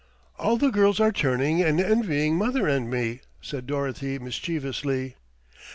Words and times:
"All 0.39 0.57
the 0.57 0.71
girls 0.71 0.99
are 0.99 1.11
turning 1.11 1.61
and 1.61 1.79
envying 1.79 2.35
mother 2.35 2.67
and 2.67 2.89
me," 2.89 3.21
said 3.39 3.67
Dorothy 3.67 4.17
mischievously. 4.17 5.15